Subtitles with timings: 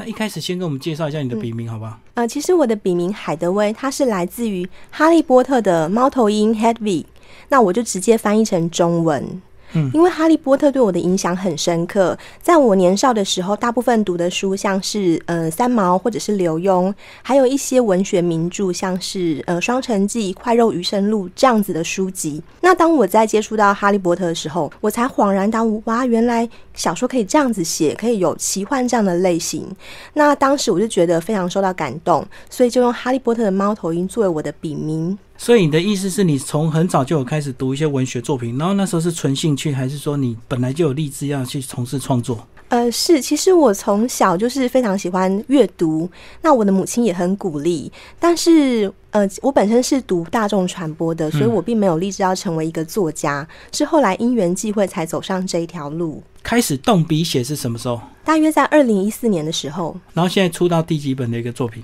[0.00, 1.98] 那一开始先跟我们介绍一下你的笔名，好不好？
[2.14, 7.04] 呃，其实我的笔名海德威，它是来自于《哈利波特》的猫头鹰 Hedwig，
[7.48, 9.42] 那我就直接翻译成中文。
[9.74, 22.42] 嗯因为哈利波特对我的影响很深刻，在我年少的时候，大部分读的书像是呃三毛或者是刘墉，还有一些文学名著，像是呃《双城记》《快肉余生录》这样子的书籍。
[22.62, 26.48] 那当我在接触到哈利波特的时候，我才恍然大悟，哇，原来
[26.78, 29.66] 小说可以这样子写，可以有奇幻这样的类型。
[30.14, 35.18] 那当时我就觉得非常受到感动，所以就用哈利波特的猫头鹰作为我的笔名。
[35.36, 42.46] 所以你的意思是你从很早就有开始读一些文学作品，然后那时候是纯兴趣，还是说你本来就有立志要去从事创作？
[42.68, 46.08] 呃，是，其实我从小就是非常喜欢阅读，
[46.42, 47.90] 那我的母亲也很鼓励，
[48.20, 56.22] 但是呃，我本身是读大众传播的，所以我并没有立志要成为一个作家，是后来因缘际会才走上这一条路。
[56.42, 58.00] 开始动笔写是什么时候？
[58.22, 61.82] 大约在二零一四年的时候，然后现在出到第几本的一个作品？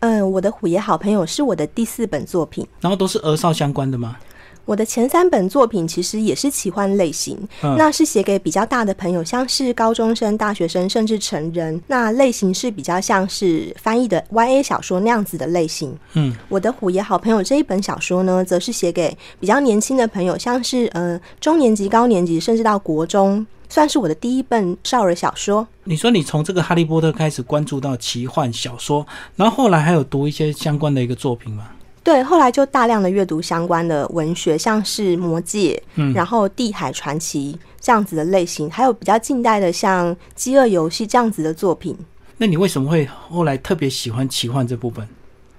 [0.00, 2.66] 嗯、我的虎爷好朋友是我的第四本作品。
[2.80, 4.16] 然后都是儿少相关的吗？
[4.64, 11.80] 我的前三本作品其实也是奇幻类型，嗯那是写给比较大的朋友，像是高中生、大学生，甚至成人。
[11.86, 15.96] 那类型是比较像是翻译的 YA 小说那样子的类型。
[16.14, 25.66] 嗯，我的虎爷好朋友这一本小说呢，则是写给比较年轻的朋友，像是呃中年级、高年级，甚至到国中，算是我的第一本少儿小说。
[25.84, 29.06] 你说你从这个哈利波特开始关注到奇幻小说，
[29.36, 31.68] 然后后来还有读一些相关的一个作品吗？
[32.04, 41.96] 对，后来就大量的阅读相关的文学，像是《魔戒》，嗯然后《地海传奇》这样子的类型，还有比较近代的像《饥饿游戏》这样子的作品。
[42.36, 45.08] 那你为什么会后来特别喜欢奇幻这部分？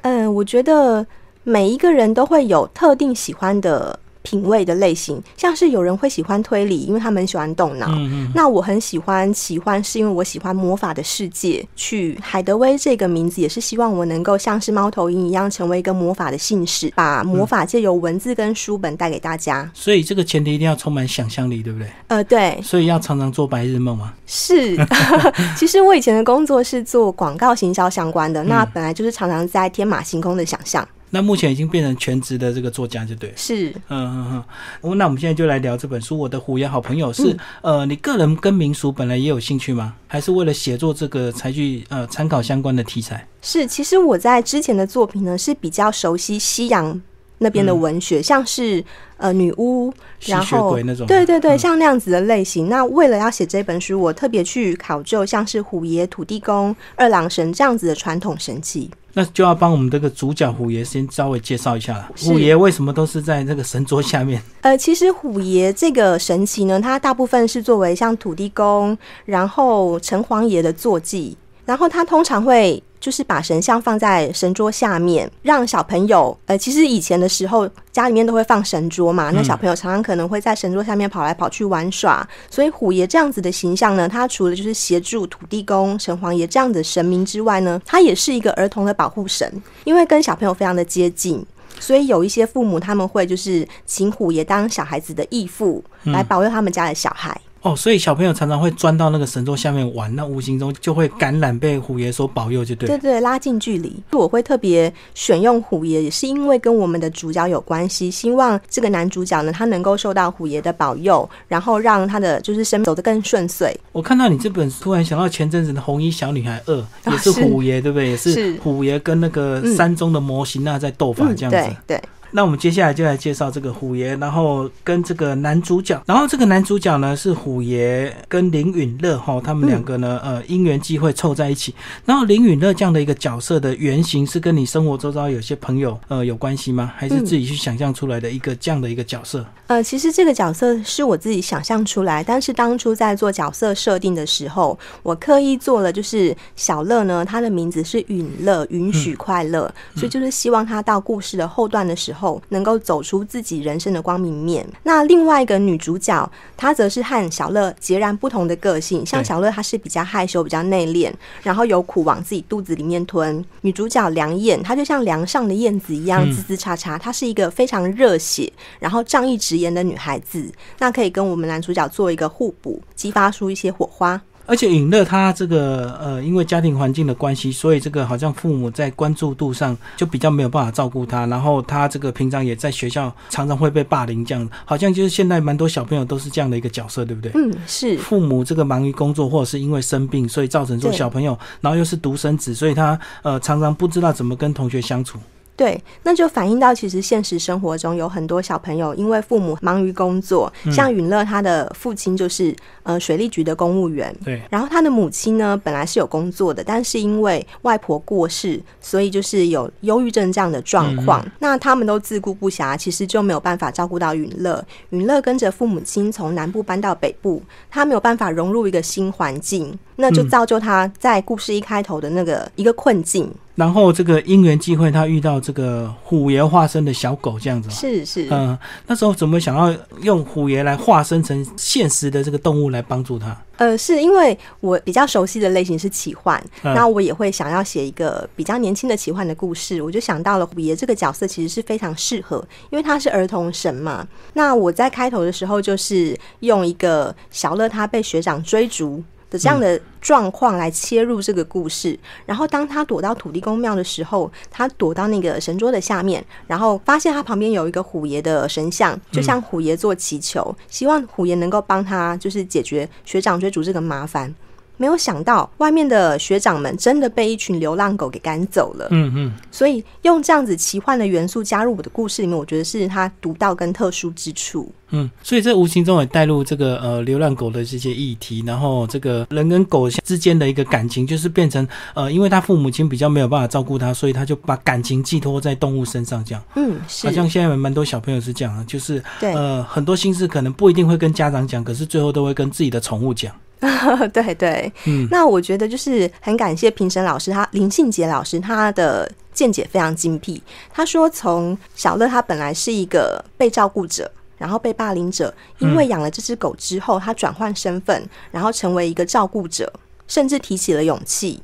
[0.03, 1.03] 嗯，我觉得
[1.43, 7.87] 每一个人都会有特定喜欢的品味的类型，像是有人会喜欢推理，因为他们喜欢动脑。
[7.91, 11.65] 嗯嗯，那我很喜欢奇幻，是因为我喜欢魔法的世界。
[11.75, 19.69] 去海德威这个名字，也是希望我能够像是猫头鹰一样，成为一个魔法的信使，把魔法借由文字跟书本带给大家。
[19.73, 21.87] 所以这个前提一定要充满想象力，对不对？
[22.07, 24.11] 呃，对，所以要常常做白日梦吗。
[24.25, 24.75] 是。
[25.55, 30.87] 其实我以前的工作是做广告行销相关的，那本来就是常常在天马行空的想象。
[31.15, 33.37] 那目前已经变成全职的这个作家，就对了。
[33.37, 34.43] 是，嗯嗯嗯，
[34.81, 36.17] 哦那我们现在就来聊这本书。
[36.19, 39.95] 我的虎牙好朋友是、呃，你个人跟民俗本来也有兴趣吗？
[40.07, 43.25] 还是为了写作这个才去呃参考相关的题材？
[43.41, 47.01] 是，其实我在之前的作品呢是比较熟悉西洋
[47.45, 48.83] 那边的文学，像是
[49.17, 51.05] 呃女巫，吸然后血鬼那种？
[51.05, 52.67] 对对对，嗯像那样子的类型。
[52.69, 58.89] 那为了要写这本书，我特别去考究像是虎爷、土地公、二郎神这样子的传统神器。
[59.13, 62.09] 那就要帮我们这个主角虎爷先稍微介绍一下了。
[62.17, 64.41] 虎爷为什么都是在那个神桌下面？
[64.61, 89.47] 呃，其实虎爷这个神奇呢，它大部分是作为像土地公，然后城隍爷的坐骑，然后它通常会就是把神像放在神桌下面，让小朋友，呃，其实以前的时候家里面都会放神桌嘛，那小朋友常常可能会在神桌下面跑来跑去玩耍，所以虎爷这样子的形象呢，他除了就是协助土地公、城隍爷这样的神明之外呢，他也是一个儿童的保护神，
[89.83, 91.45] 因为跟小朋友非常的接近。
[91.79, 97.39] 所以有一些父母他们会就是请虎爷当小孩子的义父，来保佑他们家的小孩。
[97.65, 102.87] 哦，所以小朋友常常会钻到那个神桌下面玩，那无形中就会感染被虎爷所保佑，就对。
[102.87, 103.91] 对对，拉近距离。
[104.11, 113.75] 我会特别选用虎爷，也是因为跟我们的主角有关系，希望这个男主角呢，他能够受到虎爷的保佑，然后让他的就是生命走得更顺遂。
[113.91, 116.75] 我看到你这本，突然想到前阵子的《红衣小女孩二》，
[117.11, 118.09] 也是是虎爷，对不对？
[118.09, 121.75] 也是是虎爷跟那个嗯山中的模型啊在斗法这样子。
[121.87, 122.03] 对对。
[122.35, 131.73] 那我们接下来就来介绍这个虎爷，然后跟这个男主角，然后这个男主角呢是虎爷跟林允乐哈，他们两个呢、呃因缘际会凑在一起。
[132.03, 136.91] 然后林允乐这样的一个角色的原型是跟你生活周遭有些朋友呃有关系吗？
[136.97, 139.45] 还是自己去想象出来的一个这样的一个角色？
[139.67, 154.65] 呃，其实这个角色是我自己想象出来，但是当初在做角色设定的时候，我刻意做了，就是小乐呢，他的名字是允乐，允许快乐，所以就是希望他到故事的后段的时候，能够走出自己人生的光明面。
[154.83, 161.11] 那另外一个女主角，她则是和小乐截然不同的个性，像小乐她是比较害羞、比较内敛，
[161.43, 163.43] 然后有苦往自己肚子里面吞。
[163.61, 174.21] 女主角梁燕，她就像梁上的燕子一样，嗯吱吱喳喳，她是一个非常热血，然后仗义直言的女孩子，那可以跟我们男主角做一个互补，激发出一些火花。
[174.45, 187.31] 而且尹乐他这个呃，因为家庭环境的关系，所以这个好像父母在关注度上就比较没有办法照顾他，然后他这个平常也在学校常常会被霸凌，这样好像就是现在蛮多小朋友都是这样的一个角色，对不对？
[187.35, 195.17] 嗯，是父母这个忙于工作，或者是因为生病，所以造成说对小朋友，然后又是独生子，所以他呃常常不知道怎么跟同学相处。
[195.55, 202.53] 对，那就反映到其实现实生活中有很多小朋友因为父母忙于工作，像允乐他的父亲就是
[202.83, 211.25] 呃水利局的公务员，对，然后他的母亲呢，本来是有工作的，但是因为外婆过世，所以就是有忧郁症这样的状况。
[211.39, 214.61] 那他们都自顾不暇，其实就没有办法照顾到允乐。
[214.89, 223.31] 允乐跟着父母亲从南部搬到北部，他没有办法融入一个新环境，那就造就他在故事一开头的那个一个困境。
[223.55, 227.73] 然后这个因缘际会，他遇到这个虎爷化身的小狗这样子嘛。
[227.73, 233.35] 是是，嗯、那时候怎么想要用虎爷来化身成现实的这个动物来帮助他？
[233.57, 244.05] 呃，是因为我比较熟悉的类型是奇幻，嗯那我也会想要写一个比较年轻的奇幻的故事，我就想到了虎爷这个角色其实是非常适合，因为他是儿童神嘛。
[244.33, 249.01] 那我在开头的时候就是用一个小乐他被学长追逐。
[249.29, 264.33] 的这样的状况来切入这个故事，然后当他躲到土地公庙的时候，他躲到那个神桌的下面，然后发现他旁边有一个虎爷的神像，就向虎爷做祈求，希望虎爷能够帮他就是解决学长追逐这个麻烦。
[264.77, 268.89] 没有想到，外面的学长们真的被一群流浪狗给赶走了。
[268.91, 274.69] 嗯嗯，所以用这样子奇幻的元素加入我的故事里面，我觉得是它独到跟特殊之处。
[274.91, 286.43] 嗯，所以这无形中也带入这个呃流浪狗的这些议题，然后这个人跟狗之间的一个感情，就是变成呃，因为他父母亲比较没有办法照顾他，所以他就把感情寄托在动物身上，这样。
[286.55, 293.33] 嗯，是好，像现在蛮多小朋友是这样啊，就是对、呃很多心事可能不一定会跟家长讲，可是最后都会跟自己的宠物讲。
[294.13, 294.71] 对对。
[294.85, 300.41] 嗯那我觉得就是很感谢评审老师，他林信杰老师他的见解非常精辟。
[300.71, 304.09] 他说，从小乐他本来是一个被照顾者。
[304.37, 309.71] 然后被霸凌者，因为养了这只狗之后，他转换身份，然后成为一个照顾者，
[310.07, 311.41] 甚至提起了勇气。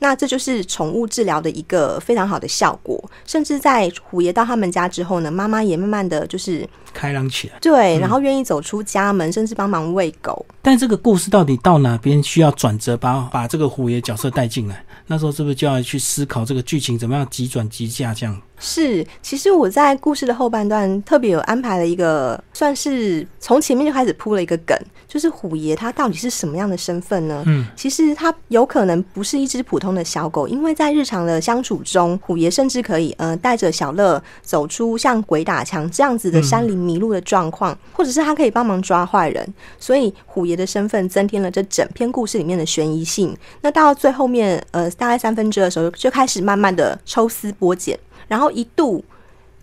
[0.00, 3.02] 那这就是宠物治疗的一个非常好的效果。
[3.24, 7.54] 甚至在虎爷到他们家之后呢，妈妈也慢慢的就是开朗起来。
[7.60, 10.44] 对，然后愿意走出家门，甚至帮忙喂狗。
[10.60, 14.84] 但这个故事到底到哪边需要转折，把把这个虎爷角色带进来？
[15.06, 18.38] 那时候是不是就要去思考这个剧情怎么样急转急下这样？
[18.66, 24.74] 是，其实我在故事的后半段特别有安排了一个，算是从前面就开始铺了一个梗，
[25.06, 27.44] 就是虎爷他到底是什么样的身份呢？
[27.46, 39.46] 嗯，其实他有可能不是一只普通的小狗，因为在日常的相处中，虎爷甚至可以呃带着小乐走出像鬼打墙这样子的山林迷路的状况，或者是他可以帮忙抓坏人，
[39.78, 43.36] 所以虎爷的身份增添了这整篇故事里面的悬疑性。
[43.60, 47.98] 那到最后面呃大概三分之二的时候，就开始慢慢的抽丝剥茧。
[48.28, 49.04] 然后一度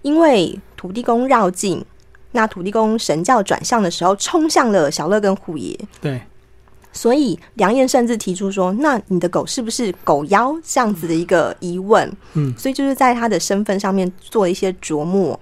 [0.01, 1.83] 因为土地公绕境，
[2.31, 6.21] 那土地公神教转向的时候，冲向了小乐跟虎爷，对，
[6.91, 12.11] 所以梁燕甚至提出说：“那你的狗是不是狗妖？”这样子的一个疑问。
[12.33, 15.39] 嗯，所以就是在他的身份上面做一些琢磨。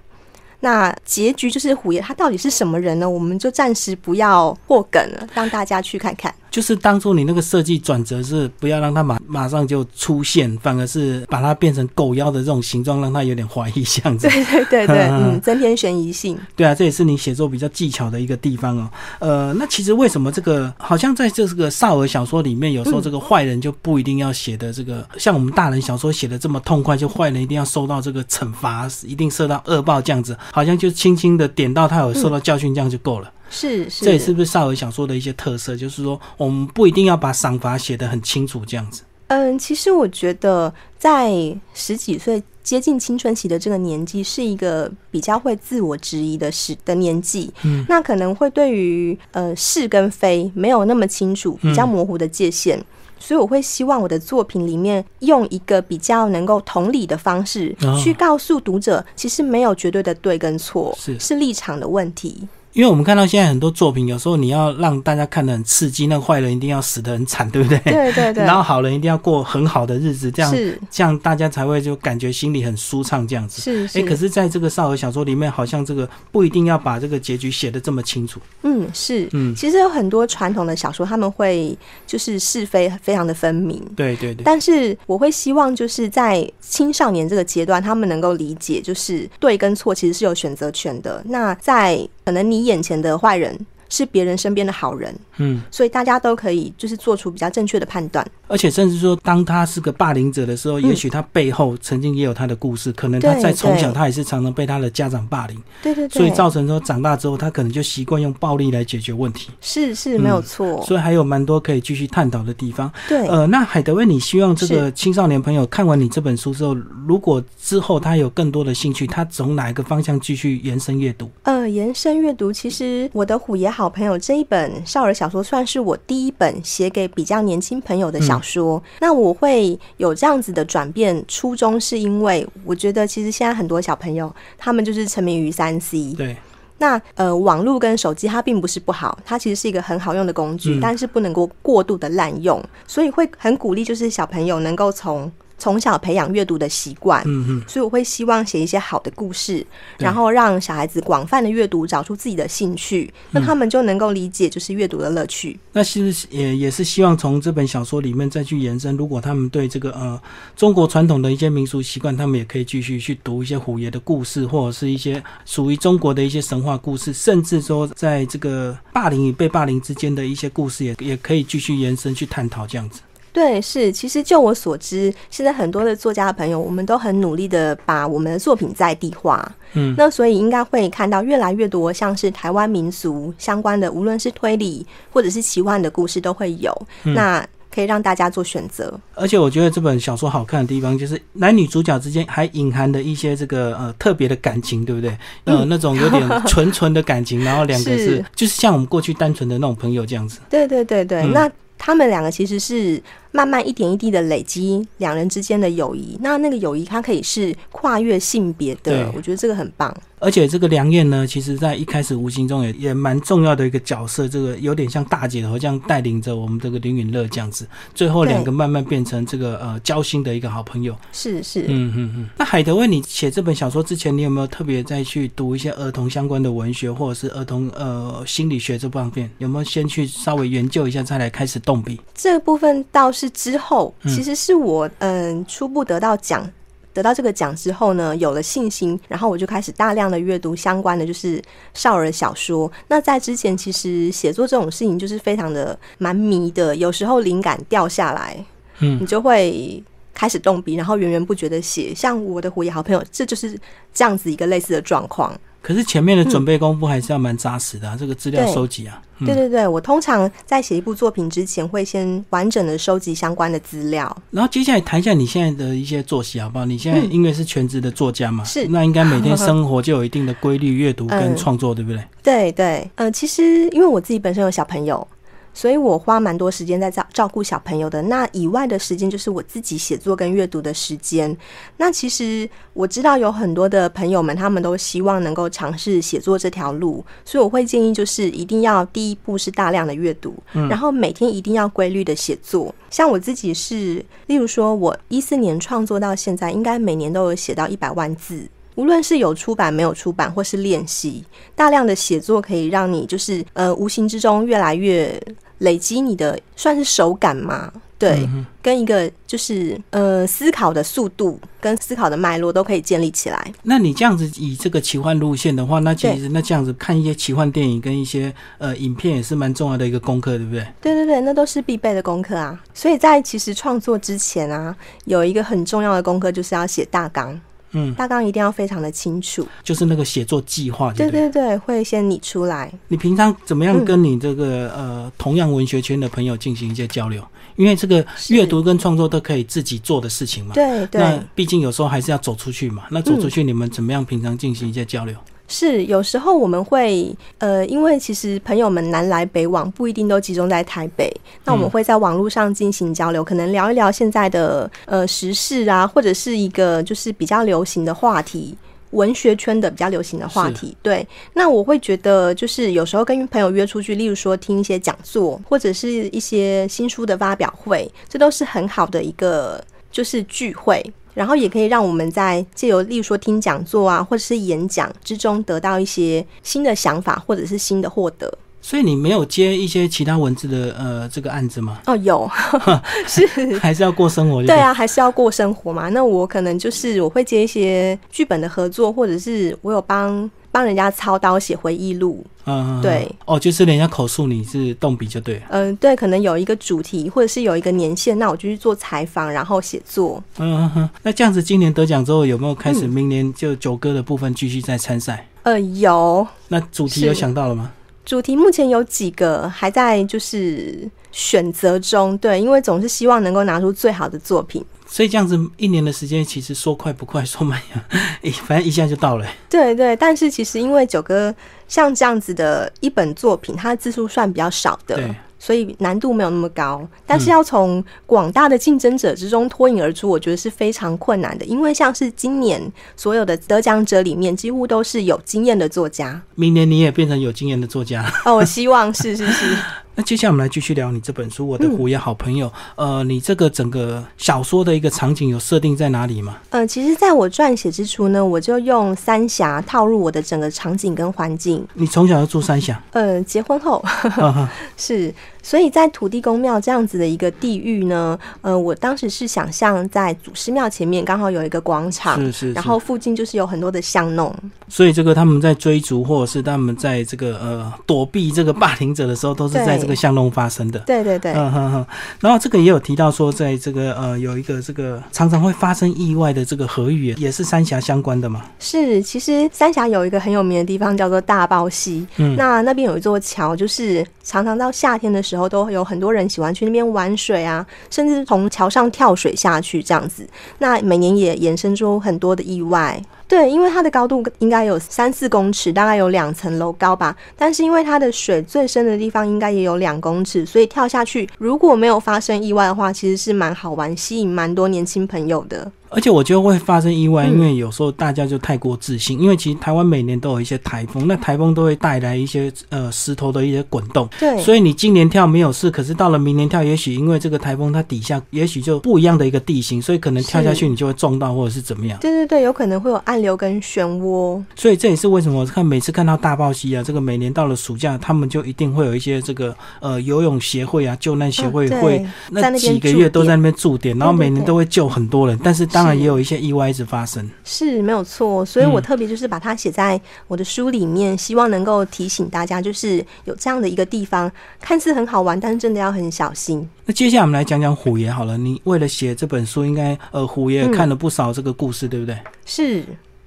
[0.60, 3.08] 那结局就是虎爷他到底是什么人呢？
[3.08, 6.32] 我们就暂时不要破梗了，让大家去看看。
[6.50, 14.28] 就是当初你那个设计转折是不要让它马马上就出现，反而是把它变成狗妖的这种形状，让它有点怀疑这样子。
[14.28, 16.38] 对对对对， 嗯，增添悬疑性。
[16.56, 18.90] 对啊，这也是你写作比较技巧的一个地方哦。
[19.20, 33.30] 呃，那其实为什么这个好像在这个少儿小说里面，有时候这个坏人就不一定要写的这个，像我们大人小说写的这么痛快，就坏人一定要受到这个惩罚，一定受到恶报这样子，好像就轻轻的点到他有受到教训这样就够了。
[33.50, 35.76] 是是，这也是不是少儿小说的一些特色？
[35.76, 39.02] 就是说，我们不一定要把赏罚写得很清楚这样子。
[39.26, 41.32] 嗯，其实我觉得在
[41.74, 47.52] 十几岁接近青春期的这个年纪，是一个比较会自我质疑的时的年纪。
[47.62, 52.82] 嗯，那可能会对于呃是跟非没有那么清楚，比较模糊的界限。
[53.22, 62.48] 所以我会希望我的作品里面用一个比较能够同理的方式，哦去告诉读者，其实没有绝对的对跟错，是是立场的问题。
[62.72, 67.78] 因为我们看到现在很多作品，有时候你要让大家看得很刺激，那个坏人一定要死得很惨，对不对？
[67.80, 73.60] 对对对，然后好人一定要过很好的日子，这样是这样大家才会就感觉心里很舒畅这样子。
[73.60, 78.40] 是是，哎，可是在这个少儿小说里面，好像这个不一定要把这个结局写得这么清楚。
[78.62, 83.82] 嗯是嗯，其实有很多传统的小说，他们会就是是非非常的分明。
[83.96, 91.20] 对对对，但是我会希望，就是在青少年这个阶段，他们能够理解，就是对跟错其实是有选择权的。
[91.26, 98.24] 那在可能你眼前的坏人是别人身边的好人，嗯，所以大家都可以就是做出比较正确的判断。
[98.46, 100.90] 而且甚至说，当他是个霸凌者的时候，嗯。
[100.90, 112.92] 也许他背后曾经也有他的故事，可能他在从小他也是常常被他的家长霸凌，对对对，所以造成说长大之后他可能就习惯用暴力来解决问题，是是没有错，所以还有蛮多可以继续探讨的地方。
[113.08, 113.24] 对。
[113.28, 116.76] 呃，那海德威，你希望这个青少年朋友看完你这本书之后，
[117.06, 121.30] 如果之后他有更多的兴趣，他从哪一个方向继续延伸阅读？
[121.44, 128.82] 呃，延伸阅读，其实我的虎爷好朋友这一本少儿小说算是我第一本写给比较年轻朋友的小说。
[129.00, 136.12] 那我会有这样子的转变，初衷是因为我觉得其实现在很多小朋友他们就是沉迷于三 C。
[136.14, 136.36] 对，
[136.78, 147.22] 那呃，网络跟手机它并不是不好，它其实是一个很好用的工具，嗯但是不能够过度的滥用，所以会很鼓励就是小朋友能够从从小培养阅读的习惯。
[147.26, 149.64] 嗯嗯，所以我会希望写一些好的故事，
[149.98, 155.60] 然后让小孩子广泛的阅读，找出自己的兴趣，嗯那他们就能够理解就是阅读的乐趣。
[155.72, 160.20] 那其实也也是希望从这本小说里面再去延伸，如果他们对这个呃
[160.56, 173.00] 中国传统的一些民俗习惯，他们也可以继续去读一些虎爷的故事，或者是一些属于中国的一些神话故事，甚至说在这个霸凌与被霸凌之间的一些故事也，也可以继续延伸去探讨这样子。
[173.32, 179.50] 对，是，其实就我所知，现在很多的作家的朋友，我们都很努力的把我们的作品在地化。
[179.74, 186.86] 嗯，那所以应该会看到越来越多像是台湾民俗相关的，无论是推理或者是奇幻的故事都会有。
[187.04, 188.92] 嗯那可以让大家做选择。
[189.14, 195.10] 而且我觉得这本小说好看的地方，就是男女主角之间还隐含的一些这个呃特别的感情，对不对？
[195.44, 200.40] 呃，嗯那种有点 纯纯的感情，然后两个是是就是像我们过去单纯的那种朋友这样子。
[200.50, 203.00] 对对对对，嗯那他们两个其实是
[203.32, 206.16] 慢慢一点一滴的累积两人之间的友谊。
[206.20, 209.94] 那那个友谊，它可以是跨越性别的，我觉得这个很棒。
[210.22, 220.94] 而且这个梁燕呢，其实在一开始无形中也也蛮重要的一个角色，这个有点像大姐头这样带领着我们这个林允乐这样子，最后两个慢慢变成这个呃交心的一个好朋友。
[221.10, 222.28] 是是，嗯嗯嗯。
[222.36, 229.30] 那海德为你写这本小说之前，你有没有特别再去读一些儿童相关的文学，或者是儿童呃心理学这方面？
[229.38, 231.98] 有没有先去稍微研究一下，再来开始动笔？
[232.14, 236.50] 这个部分倒是之后，嗯其实是我嗯初步得到奖。
[236.92, 241.40] 得到这个奖之后呢，有了信心，然后我就开始大量的阅读相关的就是
[241.72, 242.70] 少儿小说。
[242.88, 248.44] 那在之前，其实写作这种事情就是非常的蛮迷的，有时候灵感掉下来，
[248.80, 249.80] 嗯你就会
[250.12, 251.94] 开始动笔，然后源源不绝的写。
[251.94, 253.56] 像我的虎爷好朋友，这就是
[253.94, 255.32] 这样子一个类似的状况。
[255.62, 259.00] 可是前面的准备功夫还是要蛮扎实的、啊，这个资料收集啊。
[259.02, 264.16] 嗯对对对，我通常在写一部作品之前，会先完整的收集相关的资料。
[264.30, 266.64] 然后接下来谈一下你现在的一些作息好不好？
[266.64, 272.02] 你现在嗯因为是全职的作家嘛，是那应该每天生活就有一定的规律，阅读跟嗯创作，对不对？
[272.22, 275.06] 对对，呃，其实因为我自己本身有小朋友，
[275.52, 278.00] 所以我花蛮多时间在照照顾小朋友的。
[278.02, 281.36] 那以外的时间就是我自己写作跟阅读的时间。
[281.76, 292.74] 那其实我知道有很多的朋友们，他们都希望能够尝试写作这条路，所以我会建议就是一定要第一步是大量的阅读，然后每天一定要规律的写作。
[292.88, 298.48] 像我自己是，例如说我一四年创作到现在，应该每年都有写到一百万字。
[298.80, 301.22] 无论是有出版没有出版，或是练习，
[301.54, 305.20] 大量的写作可以让你就是呃无形之中越来越
[305.58, 313.52] 累积你的算是手感嘛，对，嗯跟一个就是呃思考的速度跟思考的脉络都可以建立起来。
[313.62, 320.66] 那你这样子以这个奇幻路线的话，那其实那这样子看一些奇幻电影跟一些呃影片也是蛮重要的一个功课，对不对？
[320.80, 322.58] 对对对，那都是必备的功课啊。
[322.72, 327.38] 所以在其实创作之前啊，有一个很重要的功课就是要写大纲，
[327.72, 329.46] 嗯，大纲一定要非常的清楚。
[329.62, 331.28] 就是那个写作计划，对对？
[331.30, 332.72] 对会先拟出来。
[332.88, 337.22] 你平常怎么样嗯跟你这个、呃同样文学圈的朋友进行一些交流？
[337.56, 340.54] 因为这个阅读跟创作都可以自己做的事情嘛。
[340.54, 341.00] 对对。
[341.00, 342.84] 那毕竟有时候还是要走出去嘛。
[342.90, 345.14] 那走出去，你们怎么样平常进行一些交流？
[345.52, 351.12] 是，有时候我们会，呃，因为其实朋友们南来北往，不一定都集中在台北。
[351.44, 358.56] 那我们嗯会在网络上进行交流，可能聊一聊现在的呃时事啊，或者是一个就是比较流行的话题。
[358.92, 370.84] 文学圈的比较流行的话题，对，那我会觉得就是有时候跟朋友约出去，例如说听一些讲座，或者是一些新书的发表会，这都是很好的一个就是聚会。
[371.20, 378.32] 然后也可以让我们在借由，例如说听讲座啊，或者是演讲之中，得到一些新的想法，或者是新的获得。
[378.62, 381.78] 所以你没有接一些其他文字的呃这个案子吗？
[381.84, 382.26] 哦，有
[383.06, 383.26] 是，
[383.58, 385.90] 还是要过生活就对啊，还是要过生活嘛。
[385.90, 392.24] 那我可能就是我会接一些剧本的合作，或者是我有帮帮人家操刀写回忆录。
[392.44, 395.42] 嗯，对，哦，就是人家口述你是动笔就对了。
[395.50, 400.22] 嗯、对，可能有一个主题或者是有一个年限，那我就去做采访，然后写作。
[400.38, 405.28] 嗯哼哼，那这样子，今年得奖之后有没有开始明年就九歌的部分继续再参赛？
[405.42, 407.70] 呃，有那主题有想到了吗？
[408.04, 414.64] 主题目前有几个还在就是选择中，对，因为总是希望能够拿出最好的作品。
[414.86, 417.84] 所以这样子一年的时间，其实说快不快，说慢呀，
[418.22, 419.26] 一反正一下就到了。
[419.48, 421.32] 对对，但是其实因为九哥
[421.68, 426.86] 像这样子的一本作品，它的字数算比较少的对，所以难度没有那么高。
[427.04, 431.44] 但是要从广大的竞争者之中脱颖而出，我觉得是非常困难的。
[431.44, 436.22] 因为像是今年所有的得奖者里面，几乎都是有经验的作家。
[436.36, 438.08] 明年你也变成有经验的作家。
[438.24, 439.56] 哦，我希望是是是。
[440.00, 442.48] 那接下来我们来继续聊你这本书《我的虎爷好朋友》。
[442.76, 446.38] 呃，你这个整个小说的一个场景有设定在哪里吗？
[446.48, 451.62] 呃，其实在我撰写之初呢，我就用三峡套入我的整个场景跟环境。
[451.74, 453.84] 你从小就住三峡，呃，结婚后
[454.78, 462.52] 是，所以在土地公庙这样子的一个地域呢，呃，我当时是想象在祖师庙前面刚好有一个广场，是是是。
[462.52, 464.34] 然后附近就是有很多的巷弄，
[464.68, 470.80] 所以这个他们在追逐，或者是他们在这个呃躲避这个霸凌者的时候，都是在这个巷弄发生的。
[470.80, 471.86] 对对对，嗯哼哼，
[472.20, 478.44] 然后这个也有提到说，在这个呃有一个这个常常会发生意外的这个河域，也是三峡相关的嘛。
[478.58, 482.36] 是，其实三峡有一个很有名的地方叫做大豹溪，嗯。
[482.36, 490.28] 那那边有一座桥，就是常常到夏天的时时候，都有很多人喜欢去那边玩水啊，甚至从桥上跳水下去这样子。
[490.58, 493.00] 那每年也衍生出很多的意外。
[493.28, 497.16] 对，因为它的高度应该有三四公尺，大概有两层楼高吧。
[497.36, 505.70] 但是因为它的水最深的地方应该也有两公尺，所以跳下去如果没有发生意外的话，其实是蛮好玩，吸引蛮多年轻朋友的。
[505.90, 514.08] 而且我觉得会发生意外，嗯因为有时候大家就太过自信，因为其实台湾每年都有一些台风，那台风都会带来一些呃石头的一些滚动。
[514.18, 521.98] 对，所以你今年跳没有事，可是到了明年跳，也许因为这个台风它底下也许就不一样的一个地形，所以可能跳下去你就会撞到或者是怎么样。
[522.00, 524.42] 对对对，有可能会有暗流跟漩涡。
[524.54, 532.04] 所以这也是为什么我看每次看到大豹溪啊，这个每年到了暑假，他们就一定会有一些这个呃游泳协会啊、救难协会会、
[532.34, 537.28] 在那几个月都在那边驻点，然后每年都会救很多人，但是当然也有一些意外一直发生。
[537.44, 546.68] 是没有错，所以我嗯特别就是把它写在我的书里面，希望能够提醒大家，就是有这样的一个地方，看似很好玩，但是真的要很小心。
[546.84, 552.18] 那接下来我们来讲讲虎爷好了，你为了写这本书，应该呃虎爷嗯看了不少这个故事，对不对？
[552.44, 552.84] 是，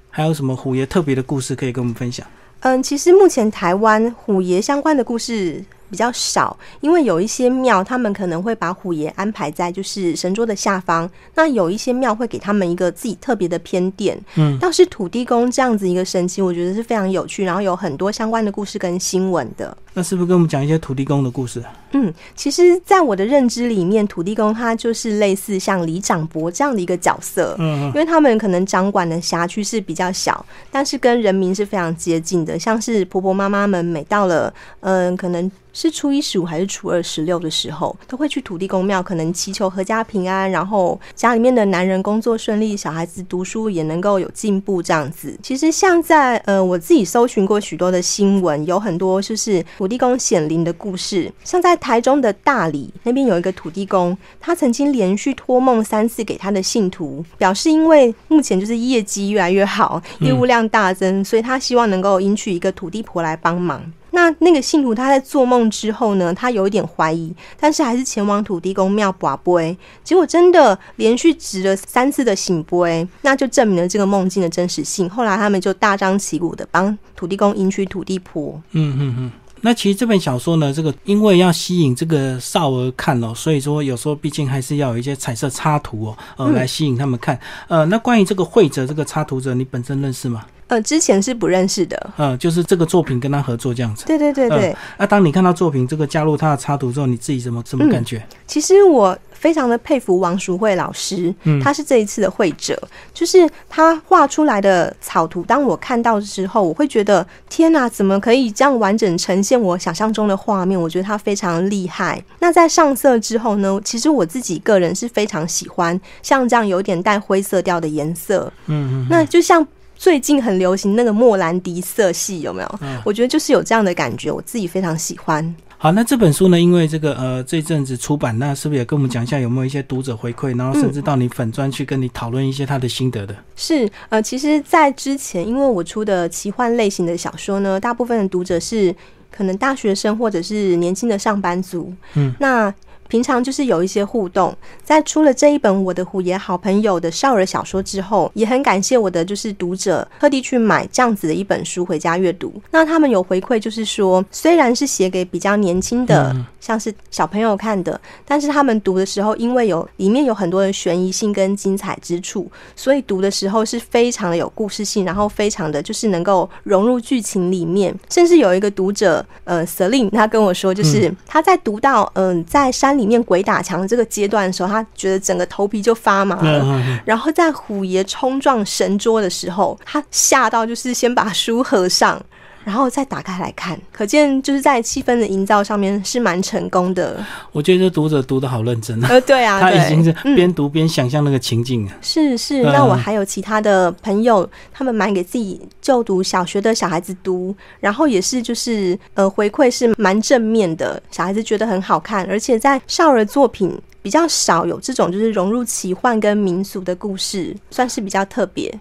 [0.09, 2.25] 还有什么虎爷特别的故事可以跟我们分享？
[2.61, 5.61] 嗯，其实目前台湾虎爷相关的故事
[5.93, 14.19] 比较少，因为有一些庙他们可能会把虎爷安排在就是神桌的下方，那有一些庙会给他们一个自己特别的偏殿。
[14.33, 19.77] 嗯，倒是土地公这样子一个神奇，我觉得是非常有趣，然后有很多相关的故事跟新闻的。
[19.93, 21.63] 那是不是跟我们讲一些土地公的故事？
[21.93, 32.57] 嗯，其实，在我的认知里面，土地公他就是类似像里长伯这样的一个角色，嗯因为他们可能掌管的辖区是比较小，但是跟人民是非常接近的。
[32.57, 45.35] 像是婆婆妈妈们，每到了嗯、可能是初一十五还是初二十六的时候，都会去土地公庙，可能祈求阖家平安，然后家里面的男人工作顺利，小孩子读书也能够有进步这样子。
[45.41, 63.83] 其实像在呃我自己搜寻过许多的新闻，有很多就是土地公显灵的故事，像在台中的大理那边有一个土地公，他曾经连续托梦三次给他的信徒，表示因为目前就是业绩越来越好，业务量大增，所以他希望能够迎娶一个土地婆来帮忙。
[64.11, 75.09] 那那个信徒他在做梦之后呢，他有一点怀疑，但是还是前往土地公庙卜杯，结果真的连续值了三次的醒杯，那就证明了这个梦境的真实性。
[75.09, 78.61] 后来他们就大张旗鼓的帮土地公迎娶土地婆。
[78.71, 79.31] 嗯嗯嗯。
[79.65, 87.39] 那其实这本小说呢，这个因为要吸引这个少儿看哦，所以说有时候毕竟还是要有一些彩色插图哦，呃，嗯来吸引他们看。
[87.69, 90.45] 呃，那关于这个绘者这个插图者，你本身认识吗？
[90.73, 92.13] 呃，之前是不认识的。
[92.17, 94.05] 呃，就是这个作品跟他合作这样子。
[94.07, 98.25] 对对对对，那、当你看到作品这个加入他的插图之后，你自己怎么怎么感觉？
[98.47, 102.81] 其实我非常的佩服王淑慧老师，嗯他是这一次的会者，
[103.13, 110.79] 就是他画出来的草图，当我看到之后，我会觉得天哪，怎么可以这样完整呈现我想象中的画面？
[110.79, 112.23] 我觉得他非常厉害。
[112.39, 119.67] 那在上色之后呢，其实我自己个人是非常喜欢像这样有点带灰色调的颜色，嗯嗯那就像。
[120.03, 122.79] 最近很流行那个莫兰迪色系，有没有？
[122.81, 125.55] 嗯我觉得就是有这样的感觉，我自己非常喜欢。
[125.77, 126.59] 好，那这本书呢？
[126.59, 133.33] 因为这个呃这阵子出版，那是不是也跟我们讲一下有没有一些读者回馈，然后甚至到你粉专去跟你讨论一些他的心得的？
[133.55, 138.93] 是呃，其实，在之前，因为我出的奇幻类型的小说呢，大部分的读者是
[139.31, 142.73] 可能大学生或者是年轻的上班族，嗯，那。
[143.13, 144.51] 平常就是有一些互动，
[144.83, 152.51] 在出了这一本《我的虎爷好朋友》的少儿小说之后，也很感谢我的就是读者特地去买这样子的一本书回家阅读。
[152.71, 167.95] 那他们有回馈，就是说虽然是写给比较年轻的，像是小朋友看的，但是他们读的时候，因为有里面有很多的悬疑性跟精彩之处，所以读的时候是非常的有故事性，然后非常的就是能够融入剧情里面。
[168.09, 173.02] 甚至有一个读者，呃，Selin，他跟我说，就是他在读到嗯在山里。
[173.03, 176.81] 里面鬼打墙这个阶段的时候，他觉得整个头皮就发麻了。
[177.03, 182.21] 然后在虎爷冲撞神桌的时候，他吓到就是先把书合上。
[182.63, 187.23] 然后再打开来看，可见就是在气氛的营造上面是蛮成功的。
[187.51, 189.07] 我觉得这读者读的好认真啊！
[189.09, 191.93] 呃，对啊，他已经是边读边想象那个情境啊。
[192.01, 208.73] 是是，那我还有其他的朋友，他们买给自己就读小学的小孩子读，然后也是就是呃回馈是蛮正面的，小孩子觉得很好看，而且在少儿作品比较少有这种就是融入奇幻跟民俗的故事，算是比较特别。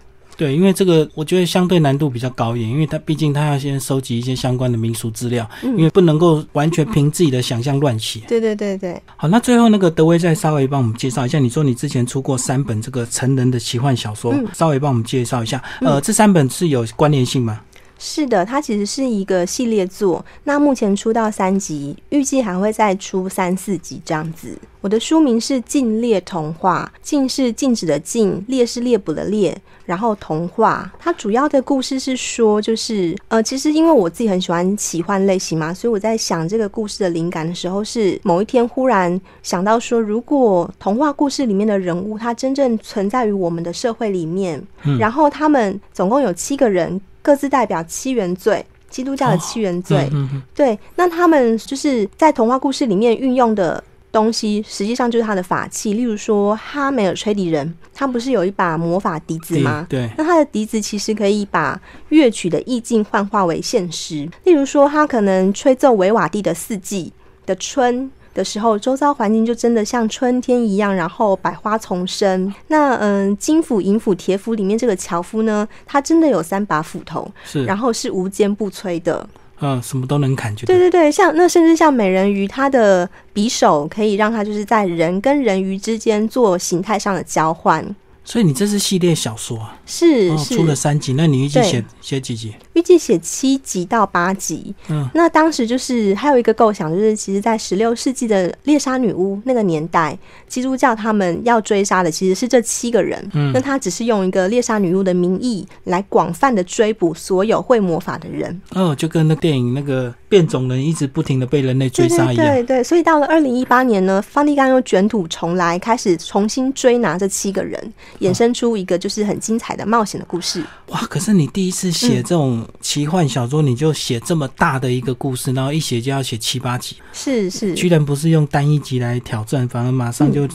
[0.43, 8.19] 对，因为这个我觉得相对难度比较高一点，因为他毕竟他要先收集一些相关的民俗资料，因为不能够完全凭自己的想象乱写。
[8.27, 9.01] 对对对对。
[9.15, 15.63] 好，那最后那个德威再稍微帮我们介绍一下，你说你之前出过三本这个成人的奇幻小说，稍微帮我们介绍一下。
[15.79, 17.61] 呃，这三本是有关联性吗？
[17.97, 20.23] 是的，它其实是一个系列作。
[20.43, 24.57] 那目前出到三集，预计还会再出三四集这样子。
[24.81, 30.91] 我的书名是《禁猎童话》，禁是禁止的禁，猎是猎捕的猎，然后童话。
[30.99, 44.61] 它主要的故事是说，就是呃，其实因为我自己很喜欢奇幻类型嘛，所以我在想这个故事的灵感的时候，是某一天忽然想到说，如果童话故事里面的人物他真正存在于我们的社会里面，
[44.99, 46.99] 然后他们总共有七个人。
[47.23, 50.07] 各自代表七原罪，基督教的七原罪。
[50.53, 55.93] 对，那他们就是在童话故事里面运用的东西，实际上就是他的法器。
[55.93, 59.87] 例如说，哈梅尔吹笛人，他不是有一把魔法笛子吗？
[59.89, 64.29] 对，那他的笛子其实可以把乐曲的意境幻化为现实。
[64.43, 67.11] 例如说，他可能吹奏维瓦蒂的四季
[67.45, 68.11] 的春。
[68.33, 72.53] 的时候，周遭环境就真的像春天一样，然后百花丛生。
[72.67, 79.27] 那嗯，金斧、银斧、铁斧里面这个樵夫呢，他真的有三把斧头，是，然后是无坚不摧的，
[79.61, 87.95] 嗯，什么都能砍，就对对对，像那甚至像美人鱼，它的匕首可以让它就是在人跟人鱼之间做形态上的交换。
[88.25, 89.77] 所以你这是系列小说啊？
[89.85, 92.53] 是是，出了三集，那你预计写写几集？
[92.73, 94.73] 预计写七集到八集。
[94.89, 103.23] 嗯，那当时就是还有一个构想，就是其实，在十六世纪的猎杀女巫那个年代，基督教他们要追杀的其实是这七个人。
[103.33, 108.61] 嗯，那他只是用一个猎杀女巫的名义来广泛的追捕所有会魔法的人。
[108.71, 112.45] 哦，就跟那电影那个变种人一直不停的被人类追杀一样。
[112.45, 117.93] 对对，所以到了二零一八年呢，方蒂冈又卷土重来，开始重新追拿这七个人。
[118.19, 120.63] 衍生出一个就是很精彩的冒险的故事。
[120.87, 120.99] 哇！
[121.09, 126.95] 可是你第一次写这种奇幻小说，你就写这么大的一个故事，然后一写就要写七八集。
[127.11, 130.47] 是是，居然不是用单一集来挑战，反而马上就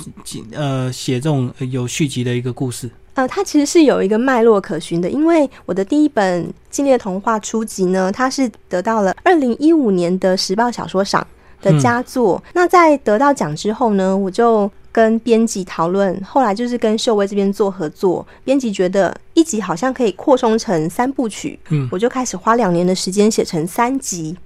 [0.52, 2.90] 呃写这种有续集的一个故事。
[3.14, 11.26] 呃，它其实是有一个脉络可循的，因为我的第一本《禁猎童话》初集呢，它是得到了二零一五年的时报小说赏
[11.62, 12.42] 的佳作。
[12.52, 14.70] 那在得到奖之后呢，我就。
[14.90, 18.26] 跟编辑讨论，后来就是跟秀威这边做合作。
[18.42, 24.36] 编辑觉得一集好像可以扩充成三部曲，嗯，我就开始花两年的时间写成三集。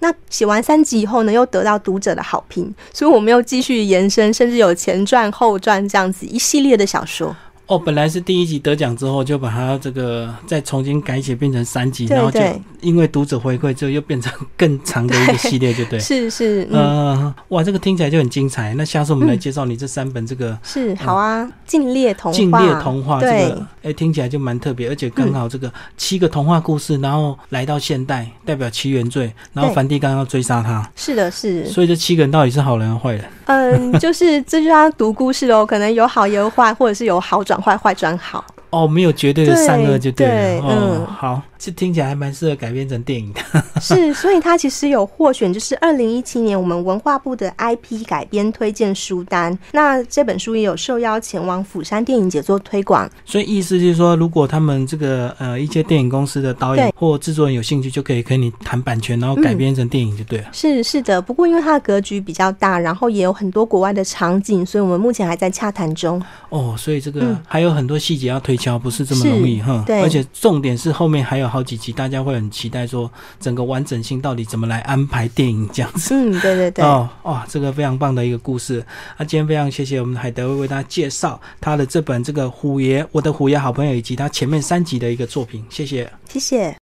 [0.00, 7.34] 那写完三集以后呢，又得到读者的好评，所以我们又继续延伸，甚至有前传、后传这样子一系列的小说。
[7.66, 12.38] 哦，本来是第一集得奖之后，就把它这个再重新改写变成三集，然后就
[12.82, 15.98] 因为读者回馈之后，又变成 更长的一个系列，就对。
[16.00, 18.74] 是是，嗯，哇，这个听起来就很精彩。
[18.74, 30.86] 那下次我们来介绍你这三本这个是好啊，禁猎童话，禁猎童话这个，哎，听起来就蛮特别，而且刚好这个七个童话故事，然后来到现代，代表七原罪，然后梵蒂冈要追杀他。
[30.94, 31.64] 是的，是。
[31.66, 33.24] 所以这七个人到底是好人还是坏人？
[33.46, 38.44] 嗯，就是这就要读故事哦，可能有好也有坏，或者是有好转转坏，坏转好。
[38.74, 40.32] 哦，没有绝对的善恶就对了。
[40.32, 43.40] 对哦，嗯好，这听起来还蛮适合改编成电影的。
[43.80, 49.56] 是，所以它其实有获选，就是二零一七年我们文化部的 IP 改编推荐书单。
[49.72, 53.08] 那这本书也有受邀前往釜山电影节做推广。
[53.24, 60.46] 所以意思就是说，如果他们这个呃一些电影公司的导演或制作人有兴趣，就可以跟你谈版权，然后改编成电影就对了。
[60.52, 66.20] 是是的，不过因为它的格局比较大，然后也有很多国外的场景，所以我们目前还在洽谈中。
[66.48, 69.82] 哦，所以这个嗯还有很多细节要推敲，不是这么容易哈。
[69.86, 76.14] 对而且重点是后面还有好几集，大家会很期待说整个完整性到底怎么来安排电影这样子。
[76.14, 76.82] 嗯，对对对。
[76.82, 78.82] 哦，哇，这个非常棒的一个故事。
[79.18, 86.10] 那、今天非常谢谢我们海德为为大家介绍他的这本这个虎爷，我的虎爷好朋友，以及他前面三集的一个作品，谢谢。
[86.28, 86.72] 谢谢。